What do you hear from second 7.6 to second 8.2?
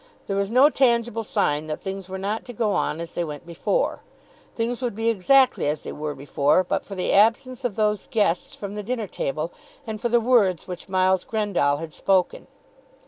of those